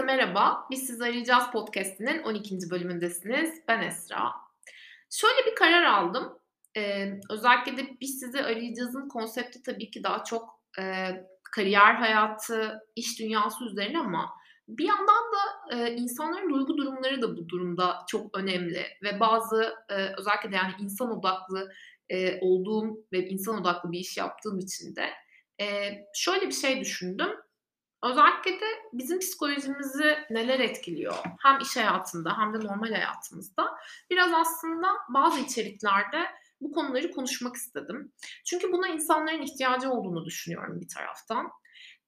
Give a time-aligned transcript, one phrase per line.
[0.00, 0.66] Herkese merhaba.
[0.70, 2.70] Biz sizi arayacağız podcast'inin 12.
[2.70, 3.62] bölümündesiniz.
[3.68, 4.32] Ben Esra.
[5.10, 6.38] Şöyle bir karar aldım.
[6.76, 11.10] Ee, özellikle de biz sizi arayacağızın konsepti tabii ki daha çok e,
[11.52, 14.30] kariyer hayatı, iş dünyası üzerine ama
[14.68, 19.94] bir yandan da e, insanların duygu durumları da bu durumda çok önemli ve bazı e,
[20.18, 21.72] özellikle de yani insan odaklı
[22.08, 25.10] e, olduğum ve insan odaklı bir iş yaptığım için de
[25.60, 27.30] e, şöyle bir şey düşündüm
[28.04, 33.74] Özellikle de bizim psikolojimizi neler etkiliyor hem iş hayatında hem de normal hayatımızda
[34.10, 36.26] biraz aslında bazı içeriklerde
[36.60, 38.12] bu konuları konuşmak istedim.
[38.46, 41.48] Çünkü buna insanların ihtiyacı olduğunu düşünüyorum bir taraftan.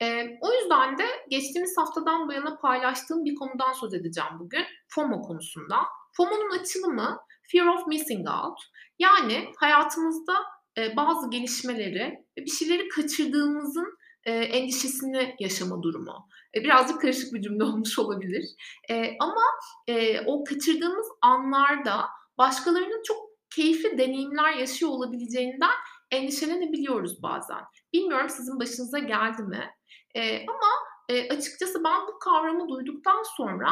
[0.02, 4.64] Ee, o yüzden de geçtiğimiz haftadan bu yana paylaştığım bir konudan söz edeceğim bugün.
[4.88, 5.76] FOMO konusunda.
[6.12, 7.18] FOMO'nun açılımı
[7.52, 8.58] Fear of Missing Out.
[8.98, 10.34] Yani hayatımızda
[10.78, 16.28] e, bazı gelişmeleri ve bir şeyleri kaçırdığımızın e, endişesini yaşama durumu.
[16.54, 18.44] E, birazcık karışık bir cümle olmuş olabilir.
[18.90, 19.42] E, ama
[19.86, 25.74] e, o kaçırdığımız anlarda başkalarının çok keyifli deneyimler yaşıyor olabileceğinden
[26.10, 27.60] endişelenebiliyoruz bazen.
[27.92, 29.70] Bilmiyorum sizin başınıza geldi mi?
[30.14, 30.68] E, ama
[31.08, 33.70] e, açıkçası ben bu kavramı duyduktan sonra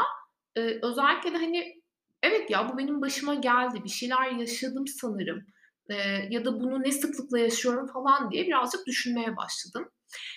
[0.57, 1.83] e, özellikle de hani
[2.23, 5.47] evet ya bu benim başıma geldi bir şeyler yaşadım sanırım
[5.91, 5.95] e,
[6.31, 9.91] ya da bunu ne sıklıkla yaşıyorum falan diye birazcık düşünmeye başladım.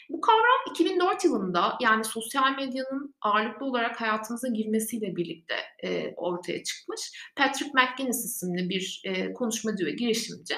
[0.10, 7.02] Bu kavram 2004 yılında yani sosyal medyanın ağırlıklı olarak hayatımıza girmesiyle birlikte e, ortaya çıkmış.
[7.36, 10.56] Patrick McGinnis isimli bir e, konuşmacı ve girişimci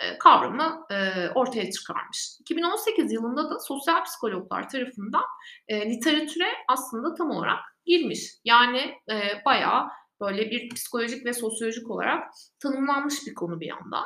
[0.00, 2.36] e, kavramı e, ortaya çıkarmış.
[2.40, 5.24] 2018 yılında da sosyal psikologlar tarafından
[5.68, 8.30] e, literatüre aslında tam olarak girmiş.
[8.44, 9.88] Yani e, bayağı
[10.22, 14.04] böyle bir psikolojik ve sosyolojik olarak tanımlanmış bir konu bir yandan.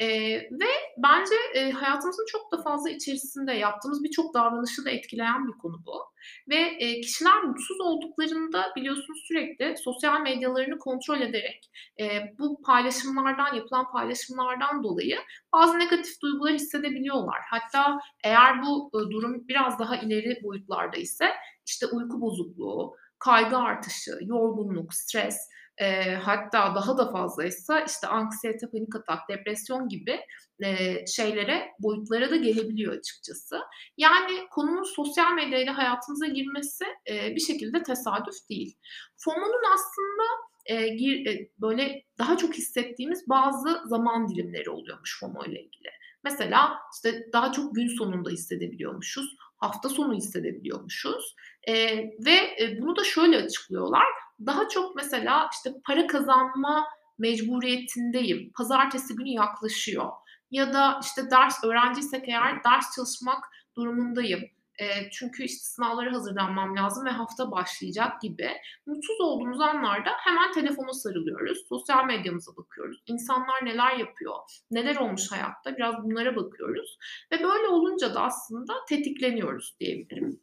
[0.00, 5.52] E, ve bence e, hayatımızın çok da fazla içerisinde yaptığımız birçok davranışı da etkileyen bir
[5.52, 6.02] konu bu.
[6.48, 12.04] Ve e, kişiler mutsuz olduklarında biliyorsunuz sürekli sosyal medyalarını kontrol ederek e,
[12.38, 15.18] bu paylaşımlardan, yapılan paylaşımlardan dolayı
[15.52, 17.40] bazı negatif duygular hissedebiliyorlar.
[17.50, 21.30] Hatta eğer bu e, durum biraz daha ileri boyutlarda ise
[21.66, 25.36] işte uyku bozukluğu, kaygı artışı, yorgunluk, stres,
[25.78, 30.20] e, hatta daha da fazlaysa işte anksiyete, panik atak, depresyon gibi
[30.64, 33.60] e, şeylere, boyutlara da gelebiliyor açıkçası.
[33.96, 38.76] Yani konunun sosyal medyayla hayatımıza girmesi e, bir şekilde tesadüf değil.
[39.16, 40.24] FOMO'nun aslında
[40.66, 45.88] e, gir, e, böyle daha çok hissettiğimiz bazı zaman dilimleri oluyormuş FOMO ile ilgili.
[46.24, 51.36] Mesela işte daha çok gün sonunda hissedebiliyormuşuz, hafta sonu hissedebiliyormuşuz
[51.68, 52.38] e, ve
[52.80, 54.06] bunu da şöyle açıklıyorlar
[54.46, 56.86] daha çok mesela işte para kazanma
[57.18, 58.52] mecburiyetindeyim.
[58.52, 60.10] Pazartesi günü yaklaşıyor.
[60.50, 63.44] Ya da işte ders öğrenciysek eğer ders çalışmak
[63.76, 64.40] durumundayım.
[64.78, 68.50] E, çünkü işte sınavlara hazırlanmam lazım ve hafta başlayacak gibi.
[68.86, 71.66] Mutsuz olduğumuz anlarda hemen telefona sarılıyoruz.
[71.68, 73.02] Sosyal medyamıza bakıyoruz.
[73.06, 74.34] İnsanlar neler yapıyor?
[74.70, 75.76] Neler olmuş hayatta?
[75.76, 76.98] Biraz bunlara bakıyoruz.
[77.32, 80.40] Ve böyle olunca da aslında tetikleniyoruz diyebilirim.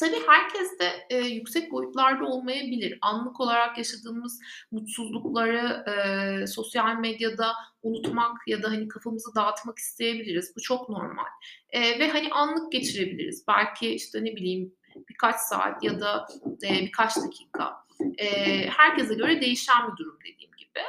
[0.00, 2.98] Tabii herkes de e, yüksek boyutlarda olmayabilir.
[3.00, 4.40] Anlık olarak yaşadığımız
[4.70, 7.52] mutsuzlukları e, sosyal medyada
[7.82, 10.56] unutmak ya da hani kafamızı dağıtmak isteyebiliriz.
[10.56, 11.24] Bu çok normal.
[11.70, 13.44] E, ve hani anlık geçirebiliriz.
[13.48, 14.72] Belki işte ne bileyim
[15.08, 16.26] birkaç saat ya da
[16.62, 17.86] e, birkaç dakika.
[18.18, 18.26] E,
[18.68, 20.80] herkese göre değişen bir durum dediğim gibi.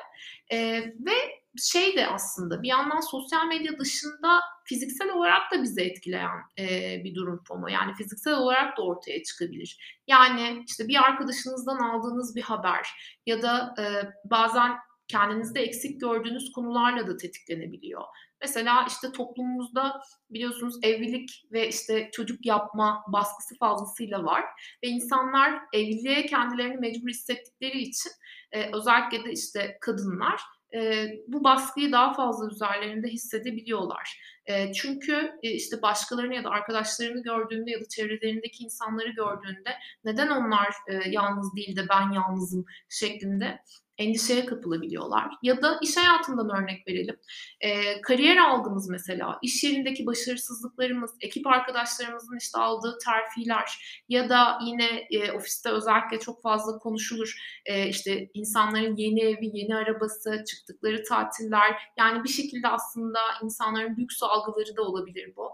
[0.51, 0.57] E,
[1.05, 6.65] ve şey de aslında bir yandan sosyal medya dışında fiziksel olarak da bizi etkileyen e,
[7.03, 7.67] bir durum FOMO.
[7.67, 10.01] Yani fiziksel olarak da ortaya çıkabilir.
[10.07, 12.87] Yani işte bir arkadaşınızdan aldığınız bir haber
[13.25, 13.83] ya da e,
[14.29, 14.71] bazen
[15.07, 18.03] kendinizde eksik gördüğünüz konularla da tetiklenebiliyor.
[18.41, 24.43] Mesela işte toplumumuzda biliyorsunuz evlilik ve işte çocuk yapma baskısı fazlasıyla var
[24.83, 28.11] ve insanlar evliliğe kendilerini mecbur hissettikleri için
[28.51, 30.41] e, özellikle de işte kadınlar
[30.73, 34.19] e, bu baskıyı daha fazla üzerlerinde hissedebiliyorlar.
[34.45, 39.69] E, çünkü e, işte başkalarını ya da arkadaşlarını gördüğünde ya da çevrelerindeki insanları gördüğünde
[40.03, 43.59] neden onlar e, yalnız değil de ben yalnızım şeklinde
[43.97, 45.25] endişeye kapılabiliyorlar.
[45.43, 47.19] Ya da iş hayatından örnek verelim.
[47.61, 53.71] E, kariyer algımız mesela, iş yerindeki başarısızlıklarımız, ekip arkadaşlarımızın işte aldığı terfiler
[54.09, 57.35] ya da yine e, ofiste özellikle çok fazla konuşulur.
[57.65, 64.23] E, işte insanların yeni evi, yeni arabası, çıktıkları tatiller yani bir şekilde aslında insanların lüks
[64.23, 65.49] algıları da olabilir bu.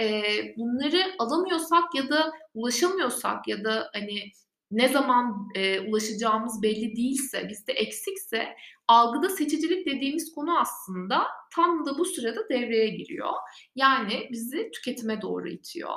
[0.00, 0.22] E,
[0.56, 4.32] bunları alamıyorsak ya da ulaşamıyorsak ya da hani
[4.70, 8.56] ne zaman e, ulaşacağımız belli değilse, bizde eksikse
[8.88, 13.32] algıda seçicilik dediğimiz konu aslında tam da bu sırada devreye giriyor.
[13.74, 15.94] Yani bizi tüketime doğru itiyor.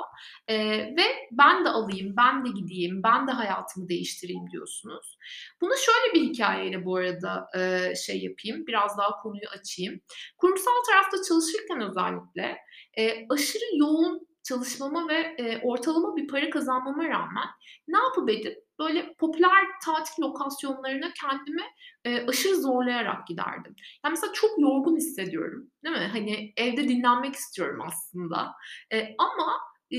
[0.48, 5.18] E, ve ben de alayım, ben de gideyim, ben de hayatımı değiştireyim diyorsunuz.
[5.60, 10.00] Bunu şöyle bir hikayeyle bu arada e, şey yapayım, biraz daha konuyu açayım.
[10.38, 12.58] Kurumsal tarafta çalışırken özellikle
[12.98, 17.46] e, aşırı yoğun çalışmama ve e, ortalama bir para kazanmama rağmen
[17.88, 21.62] ne yapıp edip böyle popüler tatil lokasyonlarına kendimi
[22.04, 23.74] e, aşırı zorlayarak giderdim.
[24.04, 26.08] Yani mesela çok yorgun hissediyorum değil mi?
[26.12, 28.52] Hani evde dinlenmek istiyorum aslında.
[28.92, 29.60] E, ama
[29.92, 29.96] e,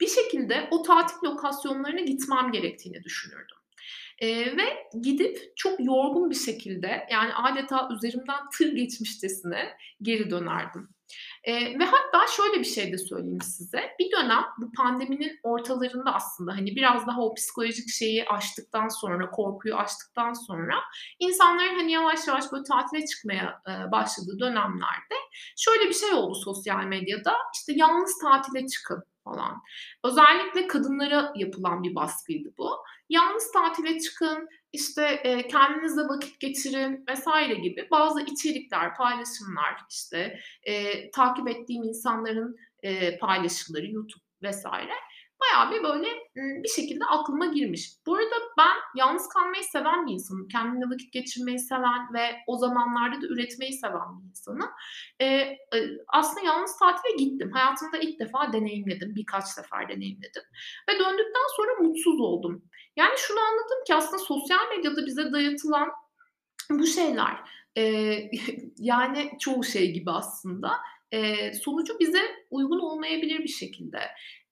[0.00, 3.56] bir şekilde o tatil lokasyonlarına gitmem gerektiğini düşünürdüm.
[4.18, 10.88] E, ve gidip çok yorgun bir şekilde yani adeta üzerimden tır geçmişçesine geri dönerdim.
[11.44, 13.96] E, ve hatta şöyle bir şey de söyleyeyim size.
[13.98, 19.76] Bir dönem bu pandeminin ortalarında aslında hani biraz daha o psikolojik şeyi aştıktan sonra, korkuyu
[19.76, 20.74] aştıktan sonra
[21.18, 25.14] insanların hani yavaş yavaş böyle tatile çıkmaya e, başladığı dönemlerde
[25.56, 27.36] şöyle bir şey oldu sosyal medyada.
[27.54, 29.62] İşte yalnız tatile çıkın falan.
[30.04, 32.70] Özellikle kadınlara yapılan bir baskıydı bu.
[33.08, 41.10] Yalnız tatile çıkın, işte e, kendinizle vakit geçirin vesaire gibi bazı içerikler, paylaşımlar, işte e,
[41.10, 44.92] takip ettiğim insanların e, paylaşımları, YouTube vesaire
[45.52, 47.92] bayağı bir böyle bir şekilde aklıma girmiş.
[48.06, 50.48] Bu arada ben yalnız kalmayı seven bir insanım.
[50.48, 54.70] Kendimle vakit geçirmeyi seven ve o zamanlarda da üretmeyi seven bir insanım.
[55.20, 55.56] Ee,
[56.08, 57.50] aslında yalnız tatile gittim.
[57.52, 59.14] Hayatımda ilk defa deneyimledim.
[59.14, 60.42] Birkaç sefer deneyimledim.
[60.88, 62.64] Ve döndükten sonra mutsuz oldum.
[62.96, 65.88] Yani şunu anladım ki aslında sosyal medyada bize dayatılan
[66.70, 67.36] bu şeyler
[67.76, 67.82] e,
[68.78, 70.70] yani çoğu şey gibi aslında
[71.12, 74.00] e, sonucu bize uygun olmayabilir bir şekilde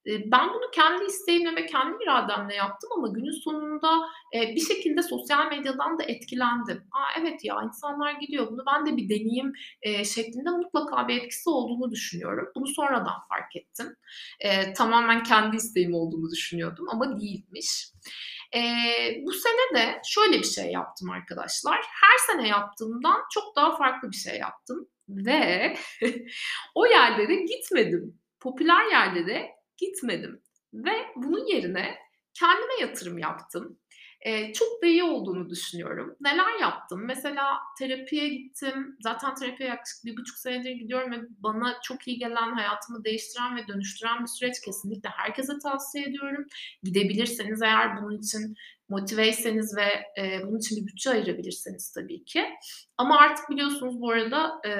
[0.05, 5.99] ben bunu kendi isteğimle ve kendi irademle yaptım ama günün sonunda bir şekilde sosyal medyadan
[5.99, 6.77] da etkilendim.
[6.77, 9.53] Aa, evet ya insanlar gidiyor bunu ben de bir deneyim
[10.05, 12.47] şeklinde mutlaka bir etkisi olduğunu düşünüyorum.
[12.55, 13.95] Bunu sonradan fark ettim.
[14.75, 17.91] tamamen kendi isteğim olduğunu düşünüyordum ama değilmiş.
[18.55, 18.61] E,
[19.25, 21.77] bu sene de şöyle bir şey yaptım arkadaşlar.
[21.77, 24.87] Her sene yaptığımdan çok daha farklı bir şey yaptım.
[25.09, 25.75] Ve
[26.75, 28.19] o yerlere gitmedim.
[28.39, 30.41] Popüler yerlere gitmedim.
[30.73, 31.95] Ve bunun yerine
[32.33, 33.79] kendime yatırım yaptım.
[34.21, 36.15] Ee, çok da iyi olduğunu düşünüyorum.
[36.21, 37.05] Neler yaptım?
[37.05, 38.97] Mesela terapiye gittim.
[38.99, 43.67] Zaten terapiye yaklaşık bir buçuk senedir gidiyorum ve bana çok iyi gelen, hayatımı değiştiren ve
[43.67, 46.45] dönüştüren bir süreç kesinlikle herkese tavsiye ediyorum.
[46.83, 48.55] Gidebilirseniz eğer bunun için
[48.91, 52.45] motiveyseniz ve e, bunun için bir bütçe ayırabilirseniz tabii ki.
[52.97, 54.71] Ama artık biliyorsunuz bu arada e,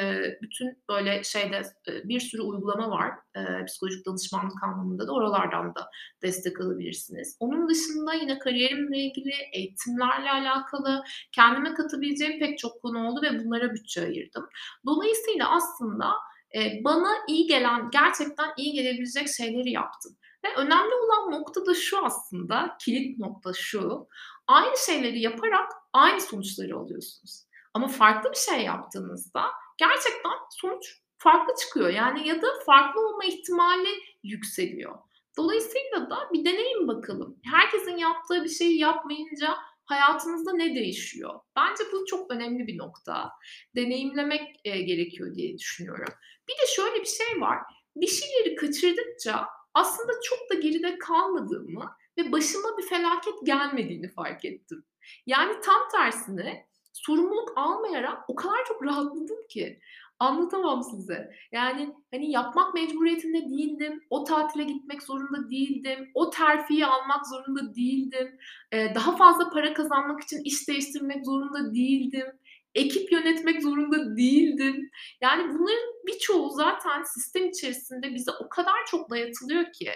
[0.42, 3.12] bütün böyle şeyde e, bir sürü uygulama var.
[3.36, 5.90] E, psikolojik danışmanlık anlamında da oralardan da
[6.22, 7.38] destek alabilirsiniz.
[7.40, 13.74] Onun dışında yine kariyerimle ilgili eğitimlerle alakalı kendime katabileceğim pek çok konu oldu ve bunlara
[13.74, 14.50] bütçe ayırdım.
[14.86, 16.12] Dolayısıyla aslında
[16.56, 20.18] e, bana iyi gelen, gerçekten iyi gelebilecek şeyleri yaptım.
[20.46, 24.08] Ve önemli olan nokta da şu aslında, kilit nokta şu.
[24.48, 27.46] Aynı şeyleri yaparak aynı sonuçları alıyorsunuz.
[27.74, 29.46] Ama farklı bir şey yaptığınızda
[29.78, 31.90] gerçekten sonuç farklı çıkıyor.
[31.90, 33.90] Yani ya da farklı olma ihtimali
[34.24, 34.96] yükseliyor.
[35.38, 37.40] Dolayısıyla da bir deneyin bakalım.
[37.44, 41.40] Herkesin yaptığı bir şeyi yapmayınca hayatınızda ne değişiyor?
[41.56, 43.30] Bence bu çok önemli bir nokta.
[43.76, 46.14] Deneyimlemek e, gerekiyor diye düşünüyorum.
[46.48, 47.58] Bir de şöyle bir şey var.
[47.96, 54.84] Bir şeyleri kaçırdıkça aslında çok da geride kalmadığımı ve başıma bir felaket gelmediğini fark ettim.
[55.26, 59.80] Yani tam tersine sorumluluk almayarak o kadar çok rahatladım ki
[60.20, 61.32] anlatamam size.
[61.52, 64.04] Yani hani yapmak mecburiyetinde değildim.
[64.10, 66.12] O tatile gitmek zorunda değildim.
[66.14, 68.38] O terfiyi almak zorunda değildim.
[68.72, 72.28] Ee, daha fazla para kazanmak için iş değiştirmek zorunda değildim
[72.76, 74.90] ekip yönetmek zorunda değildim.
[75.22, 79.92] Yani bunların birçoğu zaten sistem içerisinde bize o kadar çok dayatılıyor ki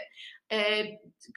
[0.51, 0.85] e,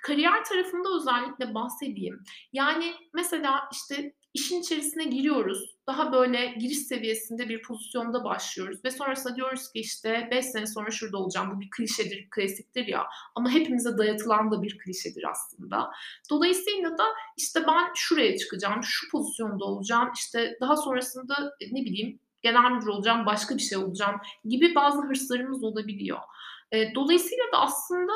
[0.02, 2.22] kariyer tarafında özellikle bahsedeyim.
[2.52, 5.76] Yani mesela işte işin içerisine giriyoruz.
[5.86, 10.90] Daha böyle giriş seviyesinde bir pozisyonda başlıyoruz ve sonrasında diyoruz ki işte 5 sene sonra
[10.90, 11.56] şurada olacağım.
[11.56, 13.06] Bu bir klişedir, klasiktir ya.
[13.34, 15.90] Ama hepimize dayatılan da bir klişedir aslında.
[16.30, 17.04] Dolayısıyla da
[17.36, 20.10] işte ben şuraya çıkacağım, şu pozisyonda olacağım.
[20.14, 25.02] İşte daha sonrasında e, ne bileyim genel müdür olacağım, başka bir şey olacağım gibi bazı
[25.02, 26.18] hırslarımız olabiliyor.
[26.72, 28.12] E, dolayısıyla da aslında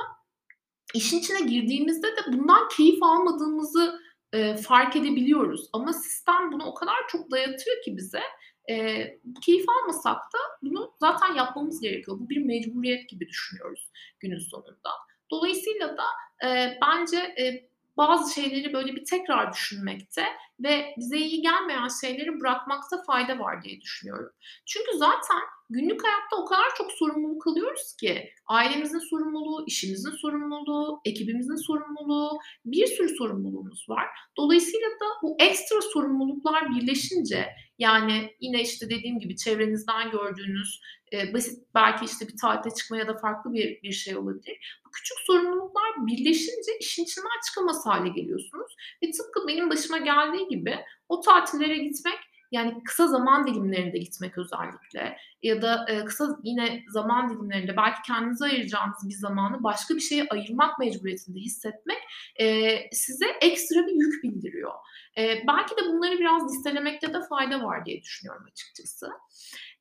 [0.95, 4.00] işin içine girdiğimizde de bundan keyif almadığımızı
[4.33, 5.69] e, fark edebiliyoruz.
[5.73, 8.23] Ama sistem bunu o kadar çok dayatıyor ki bize
[8.71, 9.07] e,
[9.47, 12.19] keyif almasak da bunu zaten yapmamız gerekiyor.
[12.21, 14.91] Bu bir mecburiyet gibi düşünüyoruz günün sonunda.
[15.31, 16.05] Dolayısıyla da
[16.47, 20.25] e, bence e, bazı şeyleri böyle bir tekrar düşünmekte
[20.61, 24.31] ve bize iyi gelmeyen şeyleri bırakmakta fayda var diye düşünüyorum.
[24.67, 31.67] Çünkü zaten günlük hayatta o kadar çok sorumluluk alıyoruz ki ailemizin sorumluluğu, işimizin sorumluluğu, ekibimizin
[31.67, 34.07] sorumluluğu, bir sürü sorumluluğumuz var.
[34.37, 40.81] Dolayısıyla da bu ekstra sorumluluklar birleşince yani yine işte dediğim gibi çevrenizden gördüğünüz
[41.12, 44.81] e, basit belki işte bir tatile çıkma ya da farklı bir, bir şey olabilir.
[44.87, 48.76] Bu küçük sorumluluklar birleşince işin içinden çıkamaz hale geliyorsunuz.
[49.02, 50.78] Ve tıpkı benim başıma geldiği gibi
[51.09, 52.19] o tatillere gitmek
[52.53, 58.45] yani kısa zaman dilimlerinde gitmek özellikle ya da e, kısa yine zaman dilimlerinde belki kendinize
[58.45, 61.99] ayıracağınız bir zamanı başka bir şeye ayırmak mecburiyetinde hissetmek
[62.41, 64.73] e, size ekstra bir yük bildiriyor.
[65.19, 69.09] E, belki de bunları biraz listelemekte de fayda var diye düşünüyorum açıkçası.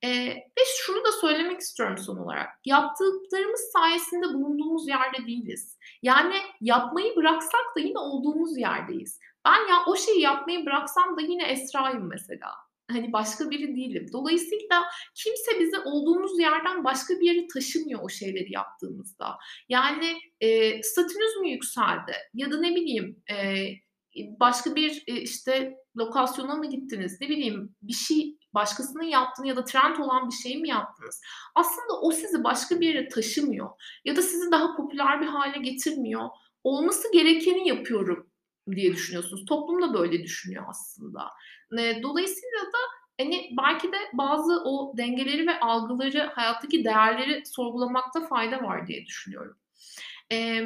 [0.04, 2.50] E, ve şunu da söylemek istiyorum son olarak.
[2.66, 5.78] Yaptıklarımız sayesinde bulunduğumuz yerde değiliz.
[6.02, 9.20] Yani yapmayı bıraksak da yine olduğumuz yerdeyiz.
[9.46, 12.48] Ben ya o şeyi yapmayı bıraksam da yine Esra'yım mesela.
[12.92, 14.06] Hani başka biri değilim.
[14.14, 14.84] Dolayısıyla
[15.16, 19.38] kimse bizi olduğumuz yerden başka bir yere taşımıyor o şeyleri yaptığımızda.
[19.70, 22.12] Yani e, statünüz mü yükseldi?
[22.34, 23.66] Ya da ne bileyim e,
[24.40, 27.22] başka bir e, işte lokasyona mı gittiniz?
[27.22, 31.22] Ne bileyim bir şey başkasının yaptığını ya da trend olan bir şey mi yaptınız?
[31.56, 33.70] Aslında o sizi başka bir yere taşımıyor
[34.06, 36.30] ya da sizi daha popüler bir hale getirmiyor.
[36.64, 38.31] Olması gerekeni yapıyorum
[38.76, 39.46] diye düşünüyorsunuz.
[39.46, 41.30] Toplum da böyle düşünüyor aslında.
[42.04, 42.78] Dolayısıyla da
[43.20, 49.58] hani belki de bazı o dengeleri ve algıları, hayattaki değerleri sorgulamakta fayda var diye düşünüyorum.
[50.32, 50.62] Ee,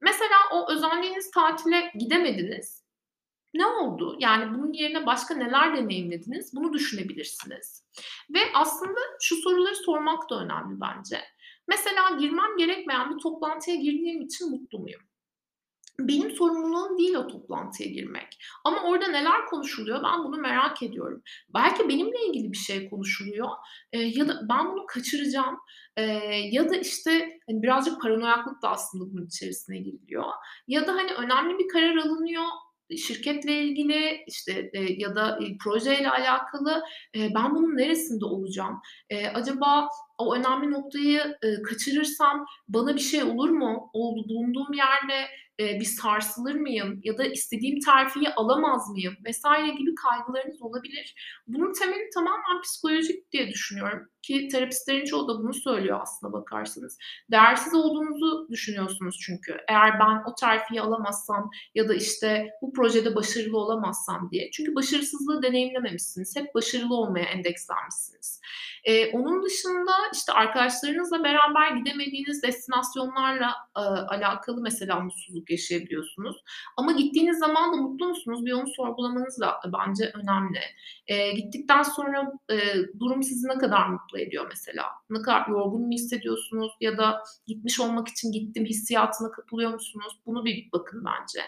[0.00, 2.88] mesela o özendiğiniz tatile gidemediniz.
[3.54, 4.16] Ne oldu?
[4.18, 6.54] Yani bunun yerine başka neler deneyimlediniz?
[6.54, 7.84] Bunu düşünebilirsiniz.
[8.34, 11.20] Ve aslında şu soruları sormak da önemli bence.
[11.68, 15.00] Mesela girmem gerekmeyen bir toplantıya girdiğim için mutlu muyum?
[16.00, 18.38] Benim sorumluluğum değil o toplantıya girmek.
[18.64, 21.22] Ama orada neler konuşuluyor ben bunu merak ediyorum.
[21.54, 23.48] Belki benimle ilgili bir şey konuşuluyor
[23.92, 25.56] e, ya da ben bunu kaçıracağım
[25.96, 26.02] e,
[26.52, 27.10] ya da işte
[27.50, 30.24] hani birazcık paranoyaklık da aslında bunun içerisine giriliyor.
[30.68, 32.44] Ya da hani önemli bir karar alınıyor
[32.96, 36.82] şirketle ilgili işte e, ya da e, projeyle alakalı
[37.16, 38.80] e, ben bunun neresinde olacağım?
[39.10, 39.88] E, acaba
[40.18, 43.90] o önemli noktayı e, kaçırırsam bana bir şey olur mu?
[43.92, 45.28] Oldu bulunduğum yerde
[45.60, 51.14] e, bir sarsılır mıyım ya da istediğim terfiyi alamaz mıyım vesaire gibi kaygılarınız olabilir.
[51.46, 56.98] Bunun temeli tamamen psikolojik diye düşünüyorum ki terapistlerin çoğu da bunu söylüyor aslında bakarsanız.
[57.30, 59.56] Değersiz olduğunuzu düşünüyorsunuz çünkü.
[59.68, 64.50] Eğer ben o terfiyi alamazsam ya da işte bu projede başarılı olamazsam diye.
[64.50, 66.36] Çünkü başarısızlığı deneyimlememişsiniz.
[66.36, 68.40] Hep başarılı olmaya endekslenmişsiniz.
[68.84, 76.36] Ee, onun dışında işte arkadaşlarınızla beraber gidemediğiniz destinasyonlarla e, alakalı mesela mutsuzluk yaşayabiliyorsunuz.
[76.76, 78.46] Ama gittiğiniz zaman da mutlu musunuz?
[78.46, 80.60] Bir onu sorgulamanız da bence önemli.
[81.06, 82.56] E, gittikten sonra e,
[83.00, 84.84] durum sizi ne kadar mutlu ediyor mesela?
[85.10, 86.72] Ne kadar yorgun mu hissediyorsunuz?
[86.80, 90.18] Ya da gitmiş olmak için gittim hissiyatına kapılıyor musunuz?
[90.26, 91.40] Bunu bir bakın bence.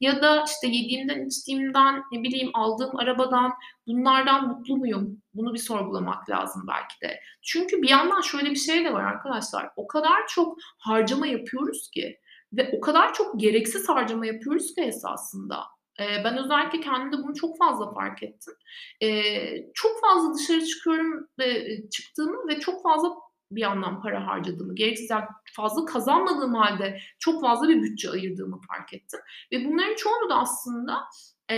[0.00, 3.52] Ya da işte yediğimden, içtiğimden, ne bileyim aldığım arabadan
[3.86, 5.22] bunlardan mutlu muyum?
[5.34, 7.20] Bunu bir sorgulamak lazım belki de.
[7.42, 9.70] Çünkü bir yandan şöyle bir şey de var arkadaşlar.
[9.76, 12.20] O kadar çok harcama yapıyoruz ki
[12.52, 15.62] ve o kadar çok gereksiz harcama yapıyoruz ki esasında.
[16.00, 18.54] Ee, ben özellikle kendimde bunu çok fazla fark ettim.
[19.02, 23.14] Ee, çok fazla dışarı çıkıyorum ve çıktığımı ve çok fazla
[23.50, 25.10] bir yandan para harcadığımı, gereksiz
[25.56, 29.20] fazla kazanmadığım halde çok fazla bir bütçe ayırdığımı fark ettim.
[29.52, 31.04] Ve bunların çoğunu da aslında
[31.50, 31.56] e,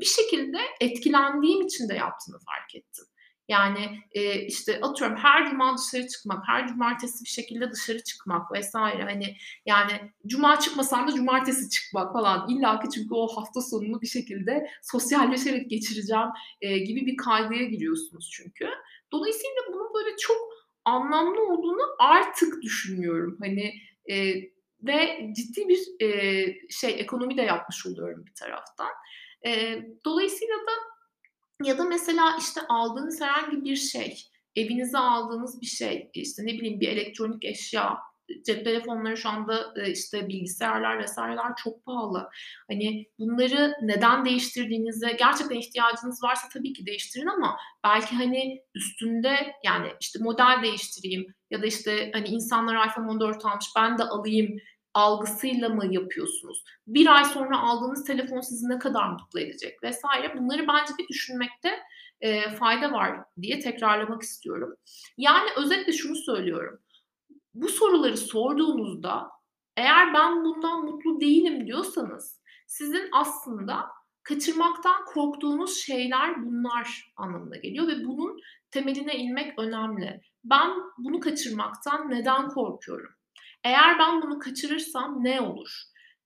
[0.00, 3.04] bir şekilde etkilendiğim için de yaptığını fark ettim.
[3.48, 9.02] Yani e, işte atıyorum her cuma dışarı çıkmak, her cumartesi bir şekilde dışarı çıkmak vesaire.
[9.02, 9.92] Hani yani
[10.26, 12.48] cuma çıkmasam da cumartesi çıkmak falan.
[12.48, 16.28] İlla ki çünkü o hafta sonunu bir şekilde sosyalleşerek geçireceğim
[16.60, 18.68] e, gibi bir kaygıya giriyorsunuz çünkü.
[19.12, 20.36] Dolayısıyla bunun böyle çok
[20.84, 23.36] anlamlı olduğunu artık düşünüyorum.
[23.40, 23.74] Hani
[24.10, 24.34] e,
[24.82, 28.90] ve ciddi bir e, şey ekonomi de yapmış oluyorum bir taraftan.
[29.46, 30.72] E, dolayısıyla da
[31.64, 34.22] ya da mesela işte aldığınız herhangi bir şey,
[34.56, 37.98] evinize aldığınız bir şey, işte ne bileyim bir elektronik eşya,
[38.46, 42.28] cep telefonları şu anda işte bilgisayarlar vesaireler çok pahalı.
[42.70, 49.88] Hani bunları neden değiştirdiğinize gerçekten ihtiyacınız varsa tabii ki değiştirin ama belki hani üstünde yani
[50.00, 54.58] işte model değiştireyim ya da işte hani insanlar iPhone 14 almış ben de alayım
[54.94, 56.64] algısıyla mı yapıyorsunuz?
[56.86, 60.38] Bir ay sonra aldığınız telefon sizi ne kadar mutlu edecek vesaire.
[60.38, 61.70] Bunları bence bir düşünmekte
[62.20, 64.74] e, fayda var diye tekrarlamak istiyorum.
[65.16, 66.80] Yani özetle şunu söylüyorum.
[67.58, 69.30] Bu soruları sorduğunuzda
[69.76, 73.86] eğer ben bundan mutlu değilim diyorsanız sizin aslında
[74.22, 80.20] kaçırmaktan korktuğunuz şeyler bunlar anlamına geliyor ve bunun temeline inmek önemli.
[80.44, 83.10] Ben bunu kaçırmaktan neden korkuyorum?
[83.64, 85.82] Eğer ben bunu kaçırırsam ne olur?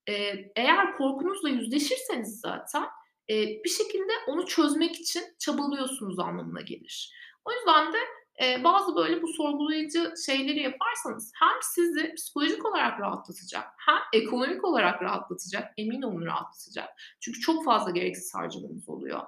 [0.09, 2.85] Eee, eğer korkunuzla yüzleşirseniz zaten,
[3.29, 7.13] eee, bir şekilde onu çözmek için çabalıyorsunuz anlamına gelir.
[7.45, 7.99] O yüzden de,
[8.41, 15.03] eee, bazı böyle bu sorgulayıcı şeyleri yaparsanız hem sizi psikolojik olarak rahatlatacak hem ekonomik olarak
[15.03, 16.89] rahatlatacak, emin olun rahatlatacak.
[17.21, 19.21] Çünkü çok fazla gereksiz harcamanız oluyor.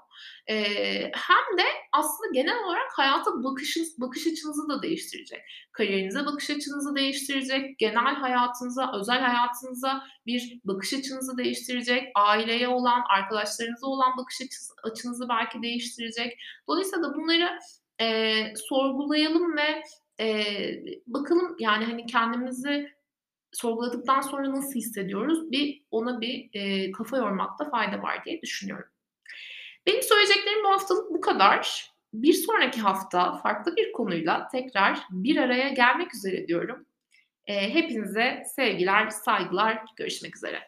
[0.49, 5.41] Eee, hem de aslında genel olarak hayata bakışınız bakış açınızı da değiştirecek.
[5.73, 13.87] Kariyerinize bakış açınızı değiştirecek, genel hayatınıza, özel hayatınıza bir bakış açınızı değiştirecek, aileye olan, arkadaşlarınıza
[13.87, 14.41] olan bakış
[14.85, 16.39] açınızı belki değiştirecek.
[16.69, 17.59] Dolayısıyla da bunları,
[18.01, 19.83] eee, sorgulayalım ve,
[20.21, 22.89] eee, bakalım, yani, hani, kendimizi
[23.53, 25.53] sorguladıktan sonra nasıl hissediyoruz?
[25.53, 28.89] Bir ona bir, eee, kafa yormakta fayda var diye düşünüyorum.
[29.87, 31.91] Benim söyleyeceklerim bu haftalık bu kadar.
[32.15, 36.87] Bir sonraki hafta farklı bir konuyla tekrar bir araya gelmek üzere diyorum.
[37.49, 40.61] Eee, hepinize sevgiler, saygılar, görüşmek üzere.